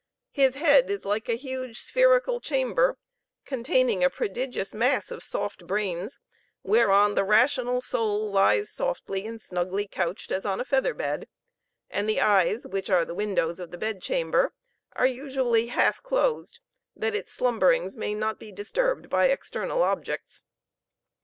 His 0.31 0.55
head 0.55 0.89
is 0.89 1.05
like 1.05 1.29
a 1.29 1.35
huge 1.37 1.79
spherical 1.79 2.39
chamber, 2.41 2.97
containing 3.45 4.03
a 4.03 4.09
prodigious 4.09 4.73
mass 4.73 5.11
of 5.11 5.21
soft 5.21 5.67
brains, 5.67 6.19
whereon 6.63 7.13
the 7.13 7.23
rational 7.23 7.81
soul 7.81 8.31
lies 8.31 8.71
softly 8.71 9.27
and 9.27 9.39
snugly 9.39 9.87
couched, 9.87 10.31
as 10.31 10.43
on 10.43 10.59
a 10.59 10.65
feather 10.65 10.95
bed; 10.95 11.27
and 11.87 12.09
the 12.09 12.19
eyes 12.19 12.65
which 12.65 12.89
are 12.89 13.05
the 13.05 13.13
windows 13.13 13.59
of 13.59 13.69
the 13.69 13.77
bedchamber, 13.77 14.55
are 14.93 15.05
usually 15.05 15.67
half 15.67 16.01
closed, 16.01 16.61
that 16.95 17.13
its 17.13 17.31
slumberings 17.31 17.95
may 17.95 18.15
not 18.15 18.39
be 18.39 18.51
disturbed 18.51 19.07
by 19.07 19.25
external 19.27 19.83
objects. 19.83 20.45